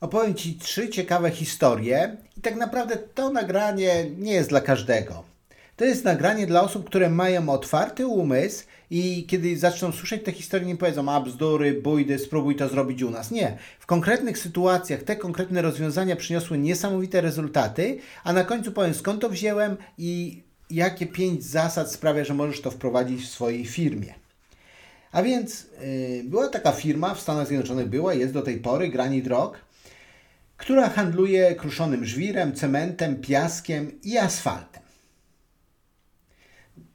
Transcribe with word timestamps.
Opowiem 0.00 0.34
Ci 0.34 0.54
trzy 0.54 0.88
ciekawe 0.88 1.30
historie 1.30 2.16
i 2.36 2.40
tak 2.40 2.56
naprawdę 2.56 2.96
to 2.96 3.30
nagranie 3.30 4.04
nie 4.18 4.32
jest 4.32 4.48
dla 4.48 4.60
każdego. 4.60 5.24
To 5.76 5.84
jest 5.84 6.04
nagranie 6.04 6.46
dla 6.46 6.62
osób, 6.62 6.86
które 6.86 7.10
mają 7.10 7.48
otwarty 7.48 8.06
umysł 8.06 8.64
i 8.90 9.26
kiedy 9.28 9.58
zaczną 9.58 9.92
słyszeć 9.92 10.24
te 10.24 10.32
historie, 10.32 10.66
nie 10.66 10.76
powiedzą, 10.76 11.08
a 11.08 11.20
bzdury, 11.20 11.80
bójdy, 11.82 12.18
spróbuj 12.18 12.56
to 12.56 12.68
zrobić 12.68 13.02
u 13.02 13.10
nas. 13.10 13.30
Nie. 13.30 13.58
W 13.78 13.86
konkretnych 13.86 14.38
sytuacjach 14.38 15.02
te 15.02 15.16
konkretne 15.16 15.62
rozwiązania 15.62 16.16
przyniosły 16.16 16.58
niesamowite 16.58 17.20
rezultaty, 17.20 17.98
a 18.24 18.32
na 18.32 18.44
końcu 18.44 18.72
powiem, 18.72 18.94
skąd 18.94 19.20
to 19.20 19.28
wziąłem 19.28 19.76
i 19.98 20.42
jakie 20.70 21.06
pięć 21.06 21.44
zasad 21.44 21.92
sprawia, 21.92 22.24
że 22.24 22.34
możesz 22.34 22.60
to 22.60 22.70
wprowadzić 22.70 23.22
w 23.22 23.28
swojej 23.28 23.66
firmie. 23.66 24.14
A 25.12 25.22
więc 25.22 25.66
yy, 25.80 26.24
była 26.24 26.48
taka 26.48 26.72
firma 26.72 27.14
w 27.14 27.20
Stanach 27.20 27.46
Zjednoczonych, 27.46 27.88
była, 27.88 28.14
jest 28.14 28.32
do 28.32 28.42
tej 28.42 28.58
pory, 28.58 28.88
Granite 28.88 29.28
Rock, 29.28 29.66
która 30.56 30.88
handluje 30.88 31.54
kruszonym 31.54 32.04
żwirem, 32.04 32.54
cementem, 32.54 33.20
piaskiem 33.20 34.00
i 34.02 34.18
asfaltem. 34.18 34.82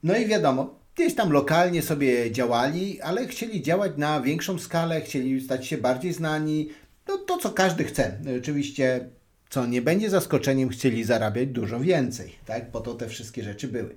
No 0.04 0.18
i 0.18 0.26
wiadomo, 0.28 0.80
gdzieś 0.96 1.16
tam 1.16 1.32
lokalnie 1.32 1.82
sobie 1.82 2.32
działali, 2.32 3.02
ale 3.02 3.28
chcieli 3.28 3.62
działać 3.62 3.92
na 3.98 4.22
większą 4.22 4.60
skalę, 4.60 5.02
chcieli 5.02 5.42
stać 5.42 5.68
się 5.68 5.78
bardziej 5.78 6.14
znani. 6.14 6.70
No 7.08 7.18
to, 7.18 7.38
co 7.38 7.50
każdy 7.50 7.84
chce. 7.84 8.18
Oczywiście, 8.40 9.10
co 9.50 9.66
nie 9.66 9.82
będzie 9.82 10.10
zaskoczeniem, 10.10 10.70
chcieli 10.70 11.04
zarabiać 11.04 11.48
dużo 11.48 11.80
więcej. 11.80 12.36
Tak? 12.46 12.72
Po 12.72 12.82
to 12.82 12.94
te 12.94 13.10
wszystkie 13.10 13.44
rzeczy 13.44 13.68
były. 13.68 13.96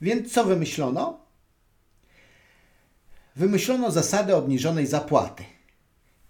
Więc 0.00 0.32
co 0.32 0.44
wymyślono? 0.44 1.20
Wymyślono 3.36 3.90
zasadę 3.90 4.36
obniżonej 4.36 4.86
zapłaty. 4.86 5.44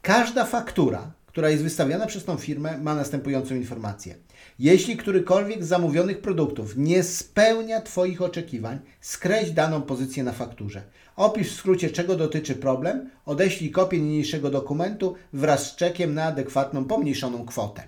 Każda 0.03 0.45
faktura, 0.45 1.13
która 1.33 1.51
jest 1.51 1.63
wystawiana 1.63 2.07
przez 2.07 2.25
tą 2.25 2.37
firmę, 2.37 2.79
ma 2.79 2.95
następującą 2.95 3.55
informację. 3.55 4.15
Jeśli 4.59 4.97
którykolwiek 4.97 5.65
z 5.65 5.69
zamówionych 5.69 6.21
produktów 6.21 6.77
nie 6.77 7.03
spełnia 7.03 7.81
Twoich 7.81 8.23
oczekiwań, 8.23 8.79
skreś 9.01 9.51
daną 9.51 9.83
pozycję 9.83 10.25
na 10.25 10.33
fakturze. 10.33 10.83
Opisz 11.17 11.53
w 11.53 11.57
skrócie, 11.57 11.91
czego 11.91 12.17
dotyczy 12.17 12.55
problem, 12.55 13.11
odeślij 13.27 13.71
kopię 13.71 13.99
niniejszego 13.99 14.51
dokumentu 14.51 15.15
wraz 15.33 15.67
z 15.67 15.77
czekiem 15.77 16.15
na 16.15 16.25
adekwatną, 16.25 16.85
pomniejszoną 16.85 17.47
kwotę. 17.47 17.83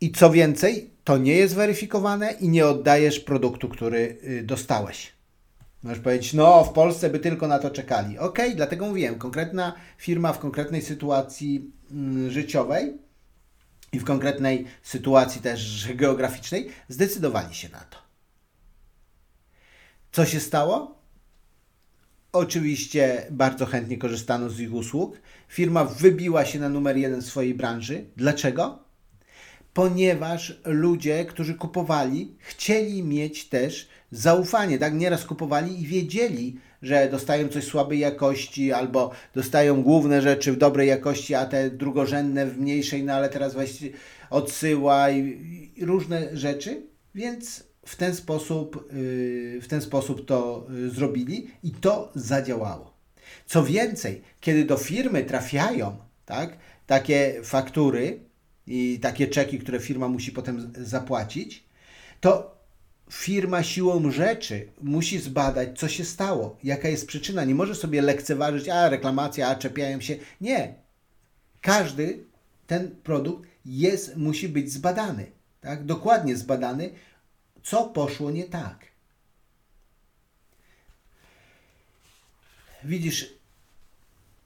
I 0.00 0.12
co 0.12 0.30
więcej, 0.30 0.90
to 1.04 1.18
nie 1.18 1.34
jest 1.34 1.54
weryfikowane 1.54 2.32
i 2.32 2.48
nie 2.48 2.66
oddajesz 2.66 3.20
produktu, 3.20 3.68
który 3.68 4.18
y, 4.24 4.42
dostałeś. 4.42 5.12
Możesz 5.82 5.98
powiedzieć, 5.98 6.34
no 6.34 6.64
w 6.64 6.72
Polsce 6.72 7.10
by 7.10 7.18
tylko 7.18 7.48
na 7.48 7.58
to 7.58 7.70
czekali. 7.70 8.18
Ok, 8.18 8.38
dlatego 8.56 8.86
mówiłem, 8.86 9.18
konkretna 9.18 9.74
firma 9.98 10.32
w 10.32 10.38
konkretnej 10.38 10.82
sytuacji 10.82 11.70
mm, 11.90 12.30
życiowej 12.30 12.98
i 13.92 13.98
w 13.98 14.04
konkretnej 14.04 14.66
sytuacji 14.82 15.40
też 15.40 15.84
geograficznej 15.94 16.68
zdecydowali 16.88 17.54
się 17.54 17.68
na 17.68 17.80
to. 17.80 17.98
Co 20.12 20.26
się 20.26 20.40
stało? 20.40 21.02
Oczywiście 22.32 23.26
bardzo 23.30 23.66
chętnie 23.66 23.98
korzystano 23.98 24.50
z 24.50 24.60
ich 24.60 24.74
usług. 24.74 25.20
Firma 25.48 25.84
wybiła 25.84 26.44
się 26.44 26.58
na 26.58 26.68
numer 26.68 26.96
jeden 26.96 27.22
w 27.22 27.26
swojej 27.26 27.54
branży. 27.54 28.04
Dlaczego? 28.16 28.81
Ponieważ 29.74 30.60
ludzie, 30.64 31.24
którzy 31.24 31.54
kupowali, 31.54 32.34
chcieli 32.38 33.02
mieć 33.02 33.48
też 33.48 33.88
zaufanie, 34.10 34.78
tak? 34.78 34.94
Nieraz 34.94 35.24
kupowali 35.24 35.82
i 35.82 35.86
wiedzieli, 35.86 36.58
że 36.82 37.08
dostają 37.10 37.48
coś 37.48 37.64
słabej 37.64 37.98
jakości 37.98 38.72
albo 38.72 39.10
dostają 39.34 39.82
główne 39.82 40.22
rzeczy 40.22 40.52
w 40.52 40.56
dobrej 40.56 40.88
jakości, 40.88 41.34
a 41.34 41.46
te 41.46 41.70
drugorzędne 41.70 42.46
w 42.46 42.58
mniejszej, 42.58 43.04
no 43.04 43.12
ale 43.12 43.28
teraz 43.28 43.54
weź 43.54 43.82
odsyła 44.30 45.10
i, 45.10 45.70
i 45.76 45.84
różne 45.84 46.36
rzeczy, 46.36 46.82
więc 47.14 47.64
w 47.86 47.96
ten 47.96 48.14
sposób, 48.14 48.92
yy, 48.92 49.60
w 49.60 49.66
ten 49.68 49.82
sposób 49.82 50.26
to 50.26 50.66
yy, 50.70 50.90
zrobili 50.90 51.50
i 51.62 51.70
to 51.70 52.12
zadziałało. 52.14 52.92
Co 53.46 53.64
więcej, 53.64 54.22
kiedy 54.40 54.64
do 54.64 54.76
firmy 54.76 55.24
trafiają 55.24 55.96
tak, 56.24 56.56
takie 56.86 57.40
faktury 57.44 58.20
i 58.66 58.98
takie 59.02 59.28
czeki, 59.28 59.58
które 59.58 59.80
firma 59.80 60.08
musi 60.08 60.32
potem 60.32 60.72
zapłacić, 60.76 61.64
to 62.20 62.56
firma 63.10 63.62
siłą 63.62 64.10
rzeczy 64.10 64.68
musi 64.82 65.18
zbadać, 65.18 65.78
co 65.78 65.88
się 65.88 66.04
stało, 66.04 66.58
jaka 66.64 66.88
jest 66.88 67.06
przyczyna. 67.06 67.44
Nie 67.44 67.54
może 67.54 67.74
sobie 67.74 68.02
lekceważyć, 68.02 68.68
a 68.68 68.88
reklamacja, 68.88 69.48
a 69.48 69.56
czepiają 69.56 70.00
się. 70.00 70.16
Nie. 70.40 70.74
Każdy 71.60 72.24
ten 72.66 72.90
produkt 72.90 73.48
jest, 73.64 74.16
musi 74.16 74.48
być 74.48 74.72
zbadany. 74.72 75.26
Tak? 75.60 75.84
Dokładnie 75.84 76.36
zbadany, 76.36 76.90
co 77.62 77.84
poszło 77.84 78.30
nie 78.30 78.44
tak. 78.44 78.86
Widzisz, 82.84 83.34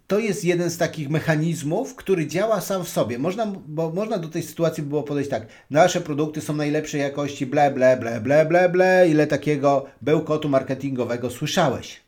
to 0.07 0.19
jest 0.19 0.45
jeden 0.45 0.71
z 0.71 0.79
takich 0.79 1.09
mechanizmów, 1.09 1.95
który 1.95 2.27
działa 2.27 2.61
sam 2.61 2.85
w 2.85 2.89
sobie. 2.89 3.19
Można, 3.19 3.47
bo 3.47 3.91
można 3.91 4.19
do 4.19 4.29
tej 4.29 4.43
sytuacji 4.43 4.83
było 4.83 5.03
podejść 5.03 5.31
tak. 5.31 5.47
Nasze 5.71 6.01
produkty 6.01 6.41
są 6.41 6.55
najlepszej 6.55 7.01
jakości, 7.01 7.47
ble, 7.47 7.71
ble, 7.71 7.97
ble, 7.97 8.21
ble, 8.21 8.47
ble, 8.47 8.69
ble. 8.69 9.09
Ile 9.09 9.27
takiego 9.27 9.87
bełkotu 10.03 10.49
marketingowego 10.49 11.31
słyszałeś? 11.31 12.01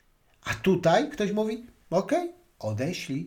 A 0.44 0.54
tutaj 0.54 1.10
ktoś 1.10 1.32
mówi, 1.32 1.66
ok, 1.90 2.12
odeślij. 2.58 3.26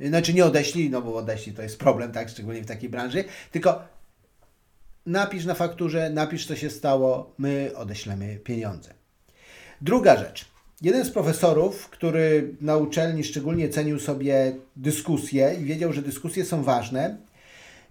Znaczy 0.00 0.34
nie 0.34 0.44
odeślij, 0.44 0.90
no 0.90 1.02
bo 1.02 1.16
odeślij 1.16 1.56
to 1.56 1.62
jest 1.62 1.78
problem, 1.78 2.12
tak, 2.12 2.28
szczególnie 2.28 2.62
w 2.62 2.66
takiej 2.66 2.88
branży, 2.88 3.24
tylko 3.50 3.82
napisz 5.06 5.44
na 5.44 5.54
fakturze, 5.54 6.10
napisz 6.10 6.46
co 6.46 6.56
się 6.56 6.70
stało, 6.70 7.34
my 7.38 7.70
odeślemy 7.76 8.36
pieniądze. 8.36 8.94
Druga 9.80 10.16
rzecz. 10.16 10.55
Jeden 10.82 11.04
z 11.04 11.10
profesorów, 11.10 11.88
który 11.90 12.54
na 12.60 12.76
uczelni 12.76 13.24
szczególnie 13.24 13.68
cenił 13.68 14.00
sobie 14.00 14.56
dyskusje 14.76 15.56
i 15.60 15.64
wiedział, 15.64 15.92
że 15.92 16.02
dyskusje 16.02 16.44
są 16.44 16.62
ważne, 16.62 17.16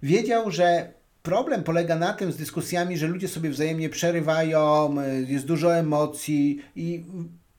wiedział, 0.02 0.50
że 0.50 0.92
problem 1.22 1.64
polega 1.64 1.96
na 1.96 2.12
tym 2.12 2.32
z 2.32 2.36
dyskusjami, 2.36 2.98
że 2.98 3.06
ludzie 3.06 3.28
sobie 3.28 3.50
wzajemnie 3.50 3.88
przerywają, 3.88 4.94
jest 5.26 5.46
dużo 5.46 5.76
emocji 5.76 6.60
i 6.76 7.04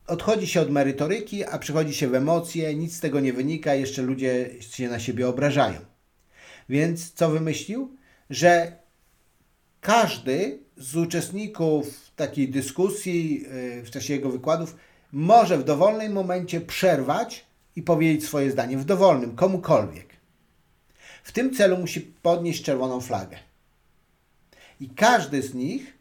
odchodzi 0.08 0.48
się 0.48 0.62
od 0.62 0.72
merytoryki, 0.72 1.44
a 1.46 1.58
przychodzi 1.58 1.94
się 1.94 2.08
w 2.08 2.16
emocje, 2.16 2.76
nic 2.76 2.96
z 2.96 3.00
tego 3.00 3.20
nie 3.20 3.34
wynika, 3.34 3.76
jeszcze 3.76 4.02
ludzie 4.02 4.50
się 4.60 4.90
na 4.90 5.00
siebie 5.00 5.28
obrażają. 5.28 5.80
Więc 6.70 7.14
co 7.14 7.30
wymyślił? 7.30 7.98
Że 8.30 8.72
każdy 9.82 10.60
z 10.78 10.96
uczestników 10.96 12.12
takiej 12.16 12.50
dyskusji 12.50 13.46
y, 13.80 13.84
w 13.84 13.90
czasie 13.90 14.14
jego 14.14 14.30
wykładów 14.30 14.76
może 15.12 15.58
w 15.58 15.64
dowolnym 15.64 16.14
momencie 16.14 16.62
przerwać 16.62 17.46
i 17.76 17.82
powiedzieć 17.82 18.26
swoje 18.26 18.52
zdanie, 18.52 18.78
w 18.78 18.86
dowolnym, 18.86 19.36
komukolwiek. 19.36 20.08
W 21.24 21.32
tym 21.32 21.56
celu 21.56 21.78
musi 21.78 22.02
podnieść 22.02 22.64
czerwoną 22.64 23.02
flagę. 23.02 23.38
I 24.80 24.90
każdy 24.90 25.42
z 25.42 25.54
nich 25.54 25.98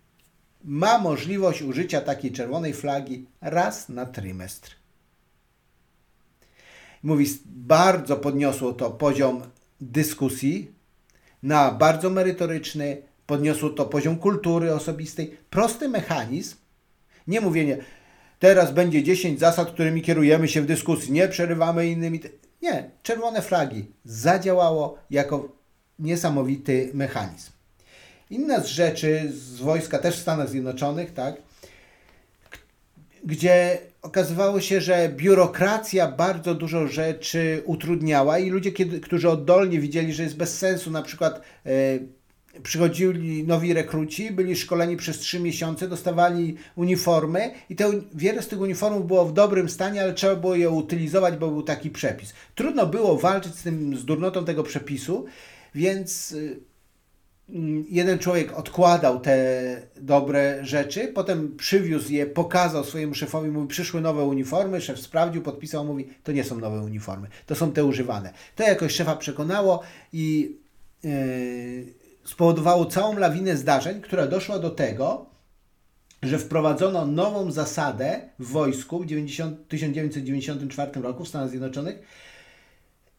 ma 0.65 0.99
możliwość 0.99 1.63
użycia 1.63 2.01
takiej 2.01 2.33
czerwonej 2.33 2.73
flagi 2.75 3.27
raz 3.41 3.89
na 3.89 4.07
trymestr. 4.07 4.77
Mówi, 7.03 7.27
bardzo 7.47 8.17
podniosło 8.17 8.73
to 8.73 8.91
poziom 8.91 9.43
dyskusji 9.81 10.71
na 11.43 11.73
bardzo 11.73 12.11
merytoryczny, 12.11 13.03
podniosło 13.27 13.71
to 13.71 13.87
poziom 13.87 14.19
kultury 14.19 14.75
osobistej. 14.75 15.37
Prosty 15.51 15.89
mechanizm, 15.89 16.57
nie 17.27 17.41
mówienie, 17.41 17.79
teraz 18.39 18.73
będzie 18.73 19.03
10 19.03 19.41
zasad, 19.41 19.71
którymi 19.71 20.03
kierujemy 20.03 20.49
się 20.49 20.63
w 20.63 20.67
dyskusji, 20.67 21.13
nie 21.13 21.29
przerywamy 21.29 21.87
innymi. 21.87 22.21
Nie, 22.63 22.91
czerwone 23.03 23.43
flagi 23.43 23.85
zadziałało 24.05 24.99
jako 25.11 25.49
niesamowity 25.99 26.91
mechanizm. 26.95 27.51
Inna 28.31 28.61
z 28.61 28.67
rzeczy 28.67 29.33
z 29.33 29.61
wojska 29.61 29.99
też 29.99 30.17
w 30.17 30.23
Stanach 30.23 30.49
Zjednoczonych, 30.49 31.15
tak, 31.15 31.37
gdzie 33.25 33.79
okazywało 34.03 34.61
się, 34.61 34.81
że 34.81 35.09
biurokracja 35.09 36.13
bardzo 36.13 36.55
dużo 36.55 36.87
rzeczy 36.87 37.63
utrudniała 37.65 38.39
i 38.39 38.51
ludzie, 38.51 38.73
kiedy, 38.73 39.01
którzy 39.01 39.31
oddolnie 39.31 39.81
widzieli, 39.81 40.15
że 40.15 40.23
jest 40.23 40.37
bez 40.37 40.59
sensu, 40.59 40.91
na 40.91 41.03
przykład 41.03 41.41
e, 41.67 41.71
przychodzili 42.63 43.45
nowi 43.45 43.73
rekruci, 43.73 44.31
byli 44.31 44.57
szkoleni 44.57 44.97
przez 44.97 45.19
trzy 45.19 45.41
miesiące, 45.41 45.89
dostawali 45.89 46.57
uniformy 46.77 47.51
i 47.71 47.77
te, 47.77 47.91
wiele 48.15 48.43
z 48.43 48.49
tych 48.49 48.61
uniformów 48.61 49.07
było 49.07 49.25
w 49.25 49.33
dobrym 49.33 49.69
stanie, 49.69 50.03
ale 50.03 50.15
trzeba 50.15 50.37
było 50.37 50.55
je 50.55 50.71
utylizować, 50.71 51.37
bo 51.37 51.49
był 51.51 51.63
taki 51.63 51.91
przepis. 51.91 52.33
Trudno 52.55 52.87
było 52.87 53.19
walczyć 53.19 53.55
z 53.55 53.63
tym, 53.63 53.97
z 53.97 54.05
durnotą 54.05 54.45
tego 54.45 54.63
przepisu, 54.63 55.27
więc 55.75 56.33
y, 56.33 56.61
mm, 57.49 57.85
jeden 57.91 58.19
człowiek 58.19 58.59
odkładał 58.59 59.21
te 59.21 59.37
dobre 60.01 60.59
rzeczy, 60.65 61.09
potem 61.09 61.57
przywiózł 61.57 62.13
je, 62.13 62.27
pokazał 62.27 62.85
swojemu 62.85 63.15
szefowi, 63.15 63.51
mówi, 63.51 63.69
przyszły 63.69 64.01
nowe 64.01 64.25
uniformy, 64.25 64.81
szef 64.81 65.01
sprawdził, 65.01 65.43
podpisał, 65.43 65.85
mówi, 65.85 66.09
to 66.25 66.33
nie 66.33 66.45
są 66.45 66.59
nowe 66.59 66.81
uniformy, 66.81 67.29
to 67.47 67.55
są 67.55 67.73
te 67.73 67.85
używane. 67.85 68.33
To 68.57 68.63
jakoś 68.63 68.93
szefa 68.93 69.17
przekonało 69.17 69.83
i 70.13 70.57
yy, 71.05 71.11
spowodowało 72.27 72.87
całą 72.87 73.19
lawinę 73.19 73.57
zdarzeń, 73.57 74.01
która 74.01 74.27
doszła 74.27 74.59
do 74.59 74.71
tego, 74.71 75.27
że 76.23 76.39
wprowadzono 76.39 77.07
nową 77.07 77.51
zasadę 77.53 78.21
w 78.39 78.47
wojsku 78.47 78.99
w 78.99 79.07
90, 79.07 79.69
1994 79.69 81.01
roku 81.01 81.25
w 81.25 81.29
Stanach 81.29 81.51
Zjednoczonych, 81.51 81.99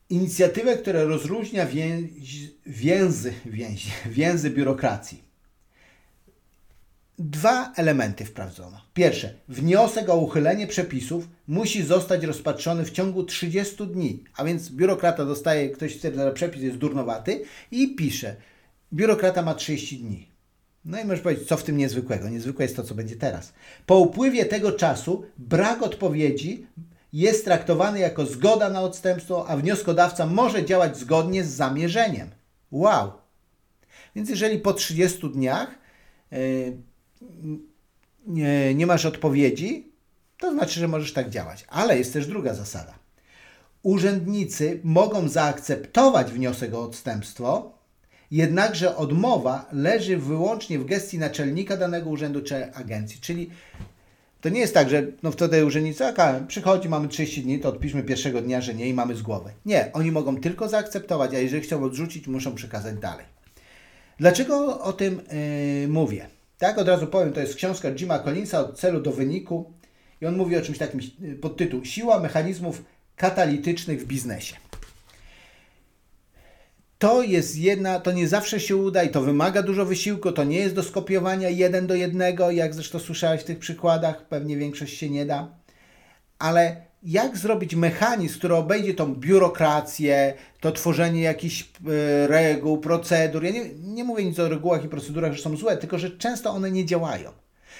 inicjatywę, 0.09 0.77
która 0.77 1.03
rozluźnia 1.03 1.65
więź, 1.65 2.51
więzy, 2.65 3.33
więzy 4.05 4.49
biurokracji. 4.49 5.27
Dwa 7.19 7.73
elementy 7.75 8.25
wprowadzono. 8.25 8.81
Pierwsze, 8.93 9.33
wniosek 9.47 10.09
o 10.09 10.17
uchylenie 10.17 10.67
przepisów 10.67 11.27
musi 11.47 11.83
zostać 11.83 12.23
rozpatrzony 12.23 12.85
w 12.85 12.91
ciągu 12.91 13.23
30 13.23 13.87
dni, 13.87 14.23
a 14.35 14.43
więc 14.43 14.69
biurokrata 14.69 15.25
dostaje, 15.25 15.69
ktoś 15.69 15.95
stwierdza, 15.95 16.23
że 16.23 16.33
przepis 16.33 16.61
jest 16.61 16.77
durnowaty 16.77 17.43
i 17.71 17.95
pisze, 17.95 18.35
biurokrata 18.93 19.41
ma 19.41 19.53
30 19.53 19.97
dni. 19.99 20.31
No 20.85 21.01
i 21.01 21.05
możesz 21.05 21.21
powiedzieć, 21.21 21.47
co 21.47 21.57
w 21.57 21.63
tym 21.63 21.77
niezwykłego? 21.77 22.29
Niezwykłe 22.29 22.65
jest 22.65 22.75
to, 22.75 22.83
co 22.83 22.95
będzie 22.95 23.15
teraz. 23.15 23.53
Po 23.85 23.99
upływie 23.99 24.45
tego 24.45 24.71
czasu 24.71 25.25
brak 25.37 25.83
odpowiedzi 25.83 26.67
jest 27.13 27.45
traktowany 27.45 27.99
jako 27.99 28.25
zgoda 28.25 28.69
na 28.69 28.81
odstępstwo, 28.81 29.49
a 29.49 29.57
wnioskodawca 29.57 30.25
może 30.25 30.65
działać 30.65 30.97
zgodnie 30.97 31.43
z 31.43 31.49
zamierzeniem. 31.49 32.29
Wow! 32.71 33.11
Więc 34.15 34.29
jeżeli 34.29 34.59
po 34.59 34.73
30 34.73 35.29
dniach 35.29 35.79
yy, 36.31 36.77
nie, 38.27 38.75
nie 38.75 38.87
masz 38.87 39.05
odpowiedzi, 39.05 39.91
to 40.37 40.51
znaczy, 40.51 40.79
że 40.79 40.87
możesz 40.87 41.13
tak 41.13 41.29
działać. 41.29 41.65
Ale 41.67 41.97
jest 41.97 42.13
też 42.13 42.27
druga 42.27 42.53
zasada. 42.53 42.93
Urzędnicy 43.83 44.79
mogą 44.83 45.29
zaakceptować 45.29 46.31
wniosek 46.31 46.73
o 46.73 46.81
odstępstwo, 46.81 47.76
jednakże 48.31 48.95
odmowa 48.95 49.69
leży 49.71 50.17
wyłącznie 50.17 50.79
w 50.79 50.85
gestii 50.85 51.19
naczelnika 51.19 51.77
danego 51.77 52.09
urzędu 52.09 52.41
czy 52.41 52.73
agencji. 52.73 53.19
Czyli 53.21 53.49
to 54.41 54.49
nie 54.49 54.59
jest 54.59 54.73
tak, 54.73 54.89
że 54.89 55.07
no 55.23 55.31
wtedy 55.31 55.65
urzędnicy, 55.65 56.03
przychodzi, 56.47 56.89
mamy 56.89 57.07
30 57.07 57.43
dni, 57.43 57.59
to 57.59 57.69
odpiszmy 57.69 58.03
pierwszego 58.03 58.41
dnia, 58.41 58.61
że 58.61 58.73
nie 58.73 58.89
i 58.89 58.93
mamy 58.93 59.15
z 59.15 59.21
głowy. 59.21 59.51
Nie, 59.65 59.89
oni 59.93 60.11
mogą 60.11 60.37
tylko 60.37 60.69
zaakceptować, 60.69 61.33
a 61.33 61.39
jeżeli 61.39 61.63
chcą 61.63 61.83
odrzucić, 61.83 62.27
muszą 62.27 62.55
przekazać 62.55 62.95
dalej. 62.95 63.25
Dlaczego 64.19 64.81
o 64.81 64.93
tym 64.93 65.21
yy, 65.81 65.87
mówię? 65.87 66.27
Tak, 66.57 66.77
od 66.77 66.87
razu 66.87 67.07
powiem, 67.07 67.33
to 67.33 67.39
jest 67.39 67.55
książka 67.55 67.91
Jima 67.91 68.19
Collinsa 68.19 68.59
od 68.59 68.79
celu 68.79 69.01
do 69.01 69.11
wyniku 69.11 69.73
i 70.21 70.25
on 70.25 70.37
mówi 70.37 70.57
o 70.57 70.61
czymś 70.61 70.77
takim 70.77 70.99
y, 71.23 71.35
pod 71.35 71.57
tytuł 71.57 71.85
Siła 71.85 72.19
mechanizmów 72.19 72.83
katalitycznych 73.15 74.01
w 74.01 74.05
biznesie. 74.05 74.55
To 76.99 77.23
jest 77.23 77.57
jedna, 77.57 77.99
to 77.99 78.11
nie 78.11 78.27
zawsze 78.27 78.59
się 78.59 78.75
uda 78.75 79.03
i 79.03 79.09
to 79.09 79.21
wymaga 79.21 79.61
dużo 79.61 79.85
wysiłku, 79.85 80.31
to 80.31 80.43
nie 80.43 80.57
jest 80.57 80.75
do 80.75 80.83
skopiowania 80.83 81.49
jeden 81.49 81.87
do 81.87 81.95
jednego, 81.95 82.51
jak 82.51 82.73
zresztą 82.73 82.99
słyszałeś 82.99 83.41
w 83.41 83.43
tych 83.45 83.59
przykładach, 83.59 84.27
pewnie 84.27 84.57
większość 84.57 84.97
się 84.97 85.09
nie 85.09 85.25
da, 85.25 85.47
ale 86.39 86.87
jak 87.03 87.37
zrobić 87.37 87.75
mechanizm, 87.75 88.37
który 88.37 88.55
obejdzie 88.55 88.93
tą 88.93 89.15
biurokrację, 89.15 90.33
to 90.59 90.71
tworzenie 90.71 91.21
jakichś 91.21 91.61
e, 91.61 92.27
reguł, 92.27 92.77
procedur. 92.77 93.43
Ja 93.43 93.51
nie, 93.51 93.69
nie 93.83 94.03
mówię 94.03 94.25
nic 94.25 94.39
o 94.39 94.49
regułach 94.49 94.85
i 94.85 94.89
procedurach, 94.89 95.33
że 95.33 95.43
są 95.43 95.57
złe, 95.57 95.77
tylko 95.77 95.99
że 95.99 96.11
często 96.11 96.51
one 96.51 96.71
nie 96.71 96.85
działają. 96.85 97.31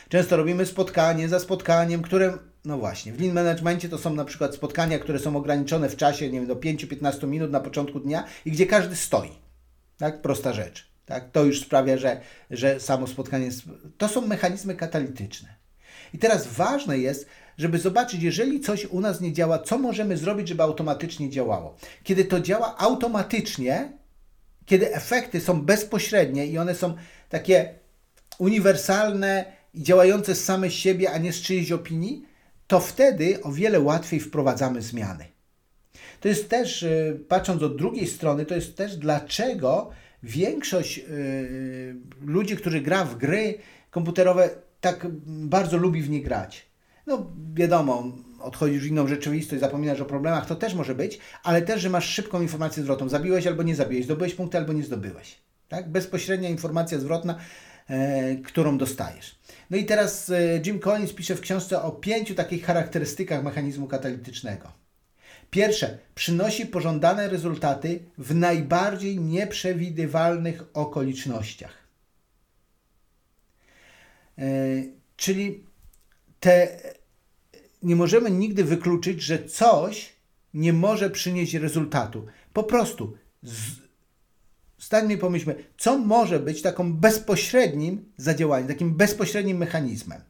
Często 0.09 0.37
robimy 0.37 0.65
spotkanie 0.65 1.29
za 1.29 1.39
spotkaniem, 1.39 2.01
które, 2.01 2.37
no 2.65 2.77
właśnie, 2.77 3.13
w 3.13 3.21
lean 3.21 3.33
managementie 3.33 3.89
to 3.89 3.97
są 3.97 4.15
na 4.15 4.25
przykład 4.25 4.55
spotkania, 4.55 4.99
które 4.99 5.19
są 5.19 5.35
ograniczone 5.37 5.89
w 5.89 5.95
czasie, 5.95 6.29
nie 6.29 6.39
wiem, 6.39 6.47
do 6.47 6.55
5-15 6.55 7.27
minut 7.27 7.51
na 7.51 7.59
początku 7.59 7.99
dnia 7.99 8.23
i 8.45 8.51
gdzie 8.51 8.65
każdy 8.65 8.95
stoi. 8.95 9.31
Tak, 9.97 10.21
prosta 10.21 10.53
rzecz. 10.53 10.87
Tak? 11.05 11.31
To 11.31 11.43
już 11.43 11.61
sprawia, 11.61 11.97
że, 11.97 12.21
że 12.51 12.79
samo 12.79 13.07
spotkanie 13.07 13.45
jest... 13.45 13.61
To 13.97 14.07
są 14.07 14.27
mechanizmy 14.27 14.75
katalityczne. 14.75 15.55
I 16.13 16.17
teraz 16.17 16.47
ważne 16.47 16.97
jest, 16.97 17.27
żeby 17.57 17.79
zobaczyć, 17.79 18.23
jeżeli 18.23 18.59
coś 18.59 18.85
u 18.85 19.01
nas 19.01 19.21
nie 19.21 19.33
działa, 19.33 19.59
co 19.59 19.77
możemy 19.77 20.17
zrobić, 20.17 20.47
żeby 20.47 20.63
automatycznie 20.63 21.29
działało. 21.29 21.77
Kiedy 22.03 22.25
to 22.25 22.39
działa 22.39 22.77
automatycznie, 22.77 23.91
kiedy 24.65 24.95
efekty 24.95 25.41
są 25.41 25.61
bezpośrednie 25.61 26.45
i 26.45 26.57
one 26.57 26.75
są 26.75 26.95
takie 27.29 27.73
uniwersalne 28.37 29.56
i 29.73 29.83
działające 29.83 30.35
z 30.35 30.43
same 30.43 30.71
siebie, 30.71 31.11
a 31.11 31.17
nie 31.17 31.33
z 31.33 31.41
czyjejś 31.41 31.71
opinii, 31.71 32.25
to 32.67 32.79
wtedy 32.79 33.43
o 33.43 33.51
wiele 33.51 33.79
łatwiej 33.79 34.19
wprowadzamy 34.19 34.81
zmiany. 34.81 35.25
To 36.19 36.27
jest 36.27 36.49
też, 36.49 36.83
y, 36.83 37.19
patrząc 37.27 37.63
od 37.63 37.77
drugiej 37.77 38.07
strony, 38.07 38.45
to 38.45 38.55
jest 38.55 38.77
też 38.77 38.97
dlaczego 38.97 39.89
większość 40.23 40.97
yy, 40.97 41.05
ludzi, 42.25 42.57
którzy 42.57 42.81
gra 42.81 43.05
w 43.05 43.17
gry 43.17 43.57
komputerowe, 43.91 44.49
tak 44.81 45.07
bardzo 45.25 45.77
lubi 45.77 46.01
w 46.01 46.09
nie 46.09 46.21
grać 46.21 46.67
no 47.07 47.27
wiadomo, 47.53 48.03
odchodzisz 48.39 48.83
w 48.83 48.87
inną 48.87 49.07
rzeczywistość, 49.07 49.61
zapominasz 49.61 50.01
o 50.01 50.05
problemach, 50.05 50.45
to 50.45 50.55
też 50.55 50.73
może 50.73 50.95
być, 50.95 51.19
ale 51.43 51.61
też, 51.61 51.81
że 51.81 51.89
masz 51.89 52.09
szybką 52.09 52.41
informację 52.41 52.83
zwrotną. 52.83 53.09
Zabiłeś 53.09 53.47
albo 53.47 53.63
nie 53.63 53.75
zabiłeś, 53.75 54.05
zdobyłeś 54.05 54.33
punkty 54.33 54.57
albo 54.57 54.73
nie 54.73 54.83
zdobyłeś. 54.83 55.37
Tak? 55.69 55.89
Bezpośrednia 55.89 56.49
informacja 56.49 56.99
zwrotna, 56.99 57.37
którą 58.43 58.77
dostajesz. 58.77 59.35
No 59.69 59.77
i 59.77 59.85
teraz 59.85 60.29
e, 60.29 60.61
Jim 60.65 60.79
Collins 60.79 61.13
pisze 61.13 61.35
w 61.35 61.41
książce 61.41 61.81
o 61.81 61.91
pięciu 61.91 62.35
takich 62.35 62.65
charakterystykach 62.65 63.43
mechanizmu 63.43 63.87
katalitycznego. 63.87 64.71
Pierwsze, 65.49 65.97
przynosi 66.15 66.65
pożądane 66.65 67.29
rezultaty 67.29 67.99
w 68.17 68.35
najbardziej 68.35 69.19
nieprzewidywalnych 69.19 70.63
okolicznościach. 70.73 71.73
E, 74.37 74.43
czyli 75.17 75.63
te 76.39 76.77
nie 77.83 77.95
możemy 77.95 78.31
nigdy 78.31 78.63
wykluczyć, 78.63 79.21
że 79.21 79.45
coś 79.45 80.13
nie 80.53 80.73
może 80.73 81.09
przynieść 81.09 81.53
rezultatu. 81.53 82.25
Po 82.53 82.63
prostu 82.63 83.17
z, 83.43 83.86
stańmy 84.79 85.13
i 85.13 85.17
pomyślmy, 85.17 85.55
co 85.77 85.97
może 85.97 86.39
być 86.39 86.61
taką 86.61 86.93
bezpośrednim 86.93 88.13
zadziałaniem, 88.17 88.67
takim 88.67 88.95
bezpośrednim 88.95 89.57
mechanizmem. 89.57 90.21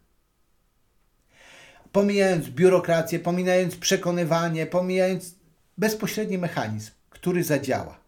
Pomijając 1.91 2.49
biurokrację, 2.49 3.19
pomijając 3.19 3.75
przekonywanie, 3.75 4.65
pomijając 4.65 5.35
bezpośredni 5.77 6.37
mechanizm, 6.37 6.91
który 7.09 7.43
zadziała. 7.43 7.99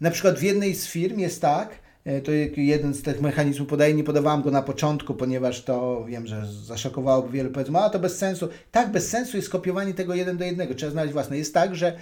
Na 0.00 0.10
przykład 0.10 0.38
w 0.38 0.42
jednej 0.42 0.74
z 0.74 0.86
firm 0.86 1.18
jest 1.18 1.40
tak, 1.40 1.85
to 2.24 2.60
jeden 2.60 2.94
z 2.94 3.02
tych 3.02 3.20
mechanizmów 3.20 3.68
podaję, 3.68 3.94
nie 3.94 4.04
podawałem 4.04 4.42
go 4.42 4.50
na 4.50 4.62
początku, 4.62 5.14
ponieważ 5.14 5.64
to 5.64 6.04
wiem, 6.04 6.26
że 6.26 6.46
zaszokowałoby 6.46 7.32
wielu, 7.32 7.50
powiedzmy, 7.50 7.78
a 7.78 7.90
to 7.90 7.98
bez 7.98 8.18
sensu. 8.18 8.48
Tak, 8.72 8.92
bez 8.92 9.08
sensu 9.08 9.36
jest 9.36 9.50
kopiowanie 9.50 9.94
tego 9.94 10.14
jeden 10.14 10.36
do 10.36 10.44
jednego, 10.44 10.74
trzeba 10.74 10.92
znaleźć 10.92 11.12
własne. 11.12 11.38
Jest 11.38 11.54
tak, 11.54 11.76
że 11.76 11.96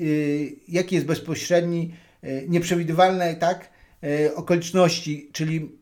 y, 0.00 0.56
jaki 0.68 0.94
jest 0.94 1.06
bezpośredni, 1.06 1.94
y, 2.24 2.46
nieprzewidywalne 2.48 3.36
tak, 3.36 3.70
y, 4.04 4.34
okoliczności, 4.34 5.30
czyli 5.32 5.72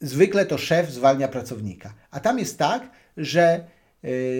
zwykle 0.00 0.46
to 0.46 0.58
szef 0.58 0.90
zwalnia 0.90 1.28
pracownika. 1.28 1.94
A 2.10 2.20
tam 2.20 2.38
jest 2.38 2.58
tak, 2.58 2.90
że 3.16 3.64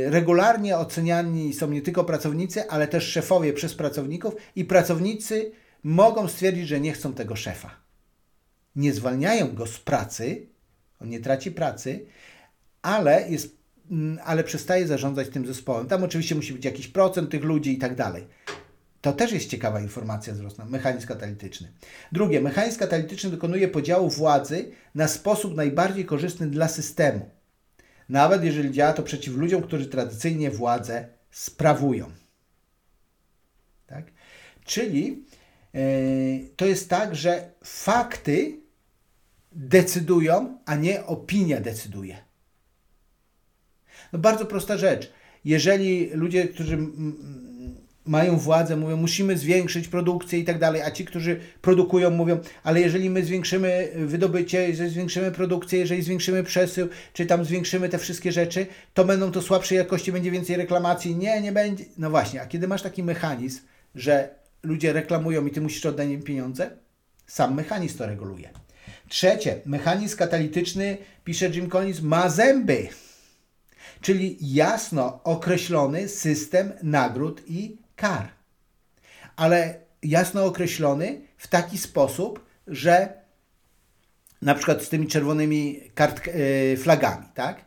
regularnie 0.06 0.78
oceniani 0.78 1.52
są 1.52 1.70
nie 1.70 1.82
tylko 1.82 2.04
pracownicy, 2.04 2.70
ale 2.70 2.88
też 2.88 3.04
szefowie 3.04 3.52
przez 3.52 3.74
pracowników 3.74 4.34
i 4.56 4.64
pracownicy 4.64 5.52
mogą 5.82 6.28
stwierdzić, 6.28 6.68
że 6.68 6.80
nie 6.80 6.92
chcą 6.92 7.12
tego 7.12 7.36
szefa 7.36 7.82
nie 8.76 8.92
zwalniają 8.92 9.54
go 9.54 9.66
z 9.66 9.78
pracy, 9.78 10.46
on 11.00 11.08
nie 11.08 11.20
traci 11.20 11.50
pracy, 11.50 12.06
ale, 12.82 13.30
jest, 13.30 13.56
mm, 13.90 14.18
ale 14.24 14.44
przestaje 14.44 14.86
zarządzać 14.86 15.28
tym 15.28 15.46
zespołem. 15.46 15.86
Tam 15.86 16.04
oczywiście 16.04 16.34
musi 16.34 16.52
być 16.52 16.64
jakiś 16.64 16.88
procent 16.88 17.30
tych 17.30 17.44
ludzi 17.44 17.72
i 17.72 17.78
tak 17.78 17.94
dalej. 17.94 18.26
To 19.00 19.12
też 19.12 19.32
jest 19.32 19.50
ciekawa 19.50 19.80
informacja 19.80 20.34
zwrotna, 20.34 20.64
mechanizm 20.64 21.06
katalityczny. 21.06 21.72
Drugie, 22.12 22.40
mechanizm 22.40 22.78
katalityczny 22.78 23.30
dokonuje 23.30 23.68
podziału 23.68 24.10
władzy 24.10 24.70
na 24.94 25.08
sposób 25.08 25.56
najbardziej 25.56 26.04
korzystny 26.04 26.46
dla 26.46 26.68
systemu. 26.68 27.30
Nawet 28.08 28.44
jeżeli 28.44 28.72
działa 28.72 28.92
to 28.92 29.02
przeciw 29.02 29.36
ludziom, 29.36 29.62
którzy 29.62 29.86
tradycyjnie 29.86 30.50
władzę 30.50 31.08
sprawują. 31.30 32.10
Tak? 33.86 34.04
Czyli 34.64 35.24
yy, 35.74 35.80
to 36.56 36.66
jest 36.66 36.90
tak, 36.90 37.16
że 37.16 37.50
fakty 37.64 38.61
decydują, 39.54 40.58
a 40.66 40.76
nie 40.76 41.06
opinia 41.06 41.60
decyduje. 41.60 42.16
No 44.12 44.18
bardzo 44.18 44.46
prosta 44.46 44.76
rzecz. 44.76 45.12
Jeżeli 45.44 46.10
ludzie, 46.14 46.48
którzy 46.48 46.78
mają 48.04 48.38
władzę, 48.38 48.76
mówią, 48.76 48.96
musimy 48.96 49.38
zwiększyć 49.38 49.88
produkcję 49.88 50.38
i 50.38 50.44
tak 50.44 50.58
dalej, 50.58 50.82
a 50.82 50.90
ci, 50.90 51.04
którzy 51.04 51.40
produkują, 51.60 52.10
mówią, 52.10 52.40
ale 52.62 52.80
jeżeli 52.80 53.10
my 53.10 53.24
zwiększymy 53.24 53.92
wydobycie, 53.96 54.68
jeżeli 54.68 54.90
zwiększymy 54.90 55.30
produkcję, 55.30 55.78
jeżeli 55.78 56.02
zwiększymy 56.02 56.42
przesył, 56.42 56.88
czy 57.12 57.26
tam 57.26 57.44
zwiększymy 57.44 57.88
te 57.88 57.98
wszystkie 57.98 58.32
rzeczy, 58.32 58.66
to 58.94 59.04
będą 59.04 59.30
to 59.32 59.42
słabszej 59.42 59.78
jakości, 59.78 60.12
będzie 60.12 60.30
więcej 60.30 60.56
reklamacji. 60.56 61.16
Nie, 61.16 61.40
nie 61.40 61.52
będzie. 61.52 61.84
No 61.98 62.10
właśnie, 62.10 62.42
a 62.42 62.46
kiedy 62.46 62.68
masz 62.68 62.82
taki 62.82 63.02
mechanizm, 63.02 63.60
że 63.94 64.34
ludzie 64.62 64.92
reklamują 64.92 65.46
i 65.46 65.50
ty 65.50 65.60
musisz 65.60 65.86
oddać 65.86 66.08
im 66.08 66.22
pieniądze, 66.22 66.70
sam 67.26 67.54
mechanizm 67.54 67.98
to 67.98 68.06
reguluje. 68.06 68.50
Trzecie, 69.12 69.60
mechanizm 69.66 70.16
katalityczny, 70.16 70.98
pisze 71.24 71.48
Jim 71.48 71.68
Collins, 71.68 72.00
ma 72.00 72.28
zęby, 72.28 72.88
czyli 74.00 74.36
jasno 74.40 75.22
określony 75.24 76.08
system 76.08 76.72
nagród 76.82 77.42
i 77.46 77.76
kar. 77.96 78.28
Ale 79.36 79.80
jasno 80.02 80.44
określony 80.44 81.20
w 81.36 81.48
taki 81.48 81.78
sposób, 81.78 82.46
że 82.66 83.12
na 84.42 84.54
przykład 84.54 84.82
z 84.82 84.88
tymi 84.88 85.06
czerwonymi 85.06 85.80
kart, 85.94 86.26
yy, 86.26 86.76
flagami, 86.76 87.26
tak? 87.34 87.64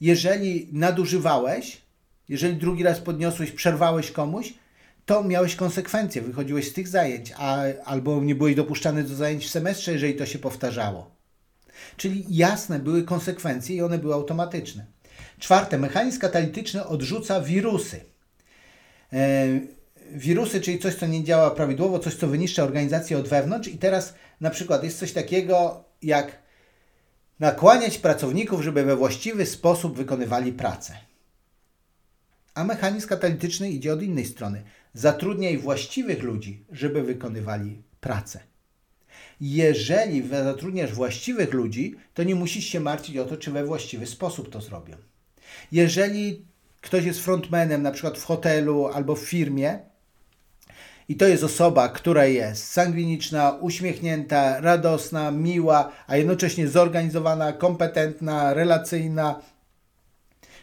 Jeżeli 0.00 0.68
nadużywałeś, 0.72 1.82
jeżeli 2.28 2.56
drugi 2.56 2.82
raz 2.82 3.00
podniosłeś, 3.00 3.50
przerwałeś 3.52 4.10
komuś, 4.10 4.54
to 5.08 5.24
miałeś 5.24 5.56
konsekwencje, 5.56 6.22
wychodziłeś 6.22 6.68
z 6.68 6.72
tych 6.72 6.88
zajęć, 6.88 7.32
a, 7.36 7.62
albo 7.84 8.20
nie 8.20 8.34
byłeś 8.34 8.54
dopuszczany 8.54 9.04
do 9.04 9.14
zajęć 9.14 9.46
w 9.46 9.50
semestrze, 9.50 9.92
jeżeli 9.92 10.14
to 10.14 10.26
się 10.26 10.38
powtarzało. 10.38 11.10
Czyli 11.96 12.24
jasne 12.28 12.78
były 12.78 13.02
konsekwencje 13.02 13.76
i 13.76 13.82
one 13.82 13.98
były 13.98 14.14
automatyczne. 14.14 14.86
Czwarte, 15.38 15.78
mechanizm 15.78 16.20
katalityczny 16.20 16.86
odrzuca 16.86 17.40
wirusy. 17.40 18.00
E, 19.12 19.46
wirusy, 20.12 20.60
czyli 20.60 20.78
coś, 20.78 20.94
co 20.94 21.06
nie 21.06 21.24
działa 21.24 21.50
prawidłowo, 21.50 21.98
coś, 21.98 22.14
co 22.14 22.28
wyniszcza 22.28 22.62
organizację 22.62 23.18
od 23.18 23.28
wewnątrz. 23.28 23.68
I 23.68 23.78
teraz 23.78 24.14
na 24.40 24.50
przykład 24.50 24.84
jest 24.84 24.98
coś 24.98 25.12
takiego 25.12 25.84
jak 26.02 26.38
nakłaniać 27.40 27.98
pracowników, 27.98 28.62
żeby 28.62 28.84
we 28.84 28.96
właściwy 28.96 29.46
sposób 29.46 29.96
wykonywali 29.96 30.52
pracę. 30.52 31.08
A 32.54 32.64
mechanizm 32.64 33.08
katalityczny 33.08 33.70
idzie 33.70 33.92
od 33.92 34.02
innej 34.02 34.26
strony. 34.26 34.62
Zatrudniaj 34.94 35.58
właściwych 35.58 36.22
ludzi, 36.22 36.64
żeby 36.72 37.02
wykonywali 37.02 37.82
pracę. 38.00 38.40
Jeżeli 39.40 40.28
zatrudniasz 40.28 40.92
właściwych 40.92 41.52
ludzi, 41.52 41.96
to 42.14 42.22
nie 42.22 42.34
musisz 42.34 42.64
się 42.64 42.80
martwić 42.80 43.16
o 43.16 43.24
to, 43.24 43.36
czy 43.36 43.50
we 43.50 43.64
właściwy 43.64 44.06
sposób 44.06 44.50
to 44.50 44.60
zrobią. 44.60 44.96
Jeżeli 45.72 46.46
ktoś 46.80 47.04
jest 47.04 47.20
frontmanem, 47.20 47.82
na 47.82 47.90
przykład 47.90 48.18
w 48.18 48.24
hotelu 48.24 48.86
albo 48.86 49.16
w 49.16 49.20
firmie, 49.20 49.78
i 51.08 51.16
to 51.16 51.26
jest 51.26 51.44
osoba, 51.44 51.88
która 51.88 52.26
jest 52.26 52.64
sangwiniczna, 52.64 53.50
uśmiechnięta, 53.60 54.60
radosna, 54.60 55.30
miła, 55.30 55.92
a 56.06 56.16
jednocześnie 56.16 56.68
zorganizowana, 56.68 57.52
kompetentna, 57.52 58.54
relacyjna. 58.54 59.40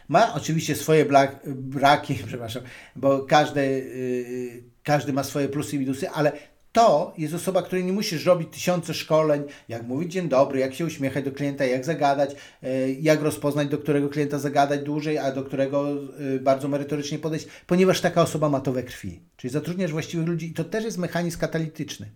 Ma 0.08 0.34
oczywiście 0.34 0.74
swoje 0.74 1.06
braki, 1.46 2.14
przepraszam, 2.26 2.62
bo 2.96 3.20
każdy, 3.20 3.90
każdy 4.82 5.12
ma 5.12 5.24
swoje 5.24 5.48
plusy 5.48 5.76
i 5.76 5.78
minusy, 5.78 6.10
ale 6.10 6.32
to 6.76 7.14
jest 7.18 7.34
osoba, 7.34 7.62
której 7.62 7.84
nie 7.84 7.92
musisz 7.92 8.24
robić 8.24 8.48
tysiące 8.52 8.94
szkoleń, 8.94 9.44
jak 9.68 9.82
mówić 9.82 10.12
dzień 10.12 10.28
dobry, 10.28 10.60
jak 10.60 10.74
się 10.74 10.86
uśmiechać 10.86 11.24
do 11.24 11.32
klienta, 11.32 11.64
jak 11.64 11.84
zagadać, 11.84 12.36
e, 12.62 12.92
jak 12.92 13.22
rozpoznać, 13.22 13.68
do 13.68 13.78
którego 13.78 14.08
klienta 14.08 14.38
zagadać 14.38 14.80
dłużej, 14.80 15.18
a 15.18 15.32
do 15.32 15.42
którego 15.42 15.90
e, 15.90 16.38
bardzo 16.38 16.68
merytorycznie 16.68 17.18
podejść, 17.18 17.46
ponieważ 17.66 18.00
taka 18.00 18.22
osoba 18.22 18.48
ma 18.48 18.60
to 18.60 18.72
we 18.72 18.82
krwi. 18.82 19.20
Czyli 19.36 19.52
zatrudniasz 19.52 19.92
właściwych 19.92 20.26
ludzi 20.26 20.46
i 20.46 20.54
to 20.54 20.64
też 20.64 20.84
jest 20.84 20.98
mechanizm 20.98 21.38
katalityczny. 21.38 22.10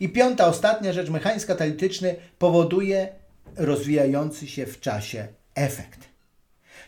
I 0.00 0.08
piąta, 0.08 0.46
ostatnia 0.46 0.92
rzecz, 0.92 1.10
mechanizm 1.10 1.46
katalityczny 1.46 2.16
powoduje 2.38 3.08
rozwijający 3.56 4.46
się 4.46 4.66
w 4.66 4.80
czasie 4.80 5.28
efekt. 5.54 6.09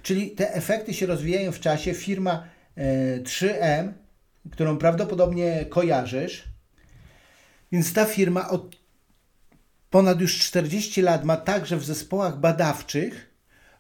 Czyli 0.03 0.31
te 0.31 0.55
efekty 0.55 0.95
się 0.95 1.07
rozwijają 1.07 1.53
w 1.53 1.61
czasie. 1.61 1.95
Firma 1.95 2.45
3M, 3.23 3.89
e, 3.89 3.93
którą 4.51 4.79
prawdopodobnie 4.79 5.67
kojarzysz, 5.69 6.45
więc 7.73 7.93
ta 7.93 8.05
firma 8.05 8.49
od 8.49 8.77
ponad 9.91 10.21
już 10.21 10.39
40 10.39 11.03
lat 11.03 11.25
ma 11.25 11.37
tak, 11.37 11.67
że 11.67 11.77
w 11.77 11.85
zespołach 11.85 12.41
badawczych 12.41 13.31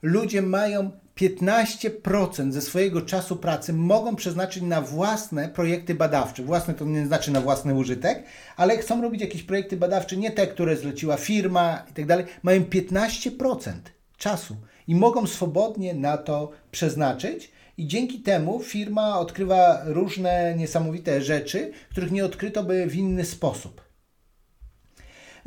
ludzie 0.02 0.42
mają 0.42 0.90
15% 1.16 2.52
ze 2.52 2.60
swojego 2.60 3.02
czasu 3.02 3.36
pracy 3.36 3.72
mogą 3.72 4.16
przeznaczyć 4.16 4.62
na 4.62 4.80
własne 4.80 5.48
projekty 5.48 5.94
badawcze. 5.94 6.42
Własne 6.42 6.74
to 6.74 6.84
nie 6.84 7.06
znaczy 7.06 7.30
na 7.30 7.40
własny 7.40 7.74
użytek, 7.74 8.24
ale 8.56 8.78
chcą 8.78 9.02
robić 9.02 9.20
jakieś 9.20 9.42
projekty 9.42 9.76
badawcze, 9.76 10.16
nie 10.16 10.30
te, 10.30 10.46
które 10.46 10.76
zleciła 10.76 11.16
firma 11.16 11.84
i 11.90 11.92
tak 11.92 12.06
dalej. 12.06 12.24
Mają 12.42 12.60
15% 12.60 13.72
czasu 14.16 14.56
i 14.88 14.94
mogą 14.94 15.26
swobodnie 15.26 15.94
na 15.94 16.18
to 16.18 16.50
przeznaczyć. 16.70 17.52
I 17.78 17.86
dzięki 17.86 18.20
temu 18.20 18.60
firma 18.60 19.18
odkrywa 19.18 19.82
różne 19.84 20.54
niesamowite 20.56 21.22
rzeczy, 21.22 21.72
których 21.90 22.12
nie 22.12 22.24
odkryto 22.24 22.64
by 22.64 22.86
w 22.86 22.96
inny 22.96 23.24
sposób. 23.24 23.92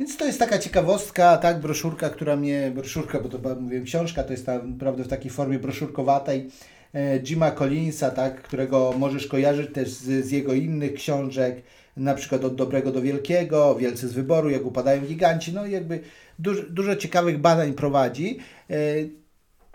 Więc 0.00 0.16
to 0.16 0.24
jest 0.24 0.38
taka 0.38 0.58
ciekawostka, 0.58 1.36
tak, 1.36 1.60
broszurka, 1.60 2.10
która 2.10 2.36
mnie, 2.36 2.72
broszurka, 2.74 3.20
bo 3.20 3.28
to 3.28 3.60
mówię, 3.60 3.80
książka, 3.80 4.22
to 4.22 4.32
jest 4.32 4.46
naprawdę 4.46 5.04
w 5.04 5.08
takiej 5.08 5.30
formie 5.30 5.58
broszurkowatej 5.58 6.50
e, 6.94 7.20
Jima 7.20 7.50
Collinsa, 7.50 8.10
tak, 8.10 8.42
którego 8.42 8.94
możesz 8.98 9.26
kojarzyć 9.26 9.72
też 9.72 9.88
z, 9.88 10.26
z 10.26 10.30
jego 10.30 10.54
innych 10.54 10.94
książek, 10.94 11.62
na 11.96 12.14
przykład 12.14 12.44
od 12.44 12.54
dobrego 12.54 12.92
do 12.92 13.02
wielkiego, 13.02 13.74
Wielcy 13.74 14.08
z 14.08 14.12
wyboru, 14.12 14.50
jak 14.50 14.66
upadają 14.66 15.06
giganci, 15.06 15.52
no 15.52 15.66
jakby 15.66 16.00
dużo, 16.38 16.62
dużo 16.70 16.96
ciekawych 16.96 17.38
badań 17.38 17.72
prowadzi. 17.72 18.38
E, 18.70 18.74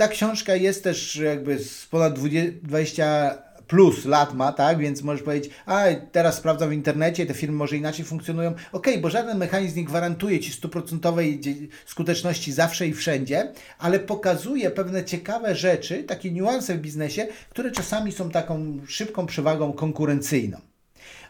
ta 0.02 0.08
książka 0.08 0.56
jest 0.56 0.84
też 0.84 1.16
jakby 1.16 1.60
z 1.60 1.86
ponad 1.86 2.20
20 2.64 3.38
plus 3.68 4.06
lat 4.06 4.34
ma, 4.34 4.52
tak? 4.52 4.78
Więc 4.78 5.02
możesz 5.02 5.24
powiedzieć, 5.24 5.54
a 5.66 5.86
teraz 6.12 6.36
sprawdzam 6.36 6.70
w 6.70 6.74
internecie, 6.74 7.26
te 7.26 7.34
firmy 7.34 7.58
może 7.58 7.78
inaczej 7.78 8.06
funkcjonują. 8.06 8.54
Ok, 8.72 8.88
bo 9.02 9.10
żaden 9.10 9.38
mechanizm 9.38 9.78
nie 9.78 9.86
gwarantuje 9.86 10.40
Ci 10.40 10.52
stuprocentowej 10.52 11.42
skuteczności 11.86 12.52
zawsze 12.52 12.88
i 12.88 12.94
wszędzie, 12.94 13.52
ale 13.80 14.00
pokazuje 14.00 14.72
pewne 14.72 15.06
ciekawe 15.06 15.56
rzeczy, 15.56 16.04
takie 16.04 16.32
niuanse 16.32 16.76
w 16.76 16.82
biznesie, 16.82 17.28
które 17.50 17.72
czasami 17.72 18.12
są 18.12 18.30
taką 18.30 18.80
szybką 18.88 19.26
przewagą 19.26 19.74
konkurencyjną. 19.74 20.71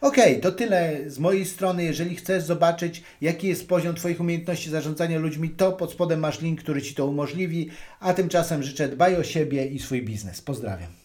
Ok, 0.01 0.17
to 0.41 0.51
tyle 0.51 1.09
z 1.09 1.19
mojej 1.19 1.45
strony. 1.45 1.83
Jeżeli 1.83 2.15
chcesz 2.15 2.43
zobaczyć, 2.43 3.03
jaki 3.21 3.47
jest 3.47 3.67
poziom 3.67 3.95
Twoich 3.95 4.21
umiejętności 4.21 4.69
zarządzania 4.69 5.19
ludźmi, 5.19 5.49
to 5.49 5.71
pod 5.71 5.91
spodem 5.91 6.19
masz 6.19 6.41
link, 6.41 6.59
który 6.61 6.81
Ci 6.81 6.95
to 6.95 7.07
umożliwi. 7.07 7.69
A 7.99 8.13
tymczasem 8.13 8.63
życzę 8.63 8.87
dbaj 8.87 9.15
o 9.15 9.23
siebie 9.23 9.65
i 9.65 9.79
swój 9.79 10.01
biznes. 10.01 10.41
Pozdrawiam. 10.41 11.00